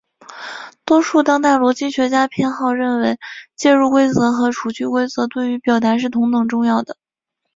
[0.83, 3.19] 多数当代逻辑学家偏好认为
[3.55, 6.97] 介入规则和除去规则对于表达是同等重要的。